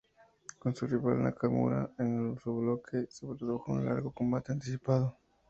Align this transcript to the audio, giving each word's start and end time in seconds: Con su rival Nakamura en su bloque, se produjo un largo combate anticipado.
Con 0.59 0.71
su 0.77 0.83
rival 0.91 1.17
Nakamura 1.21 1.81
en 1.99 2.35
su 2.41 2.51
bloque, 2.57 3.05
se 3.11 3.23
produjo 3.27 3.71
un 3.71 3.85
largo 3.85 4.09
combate 4.09 4.51
anticipado. 4.51 5.15